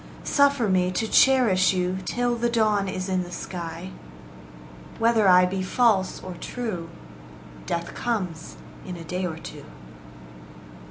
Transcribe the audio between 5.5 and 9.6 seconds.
false or true, Death comes in a day or